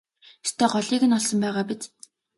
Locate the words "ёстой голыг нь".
0.47-1.15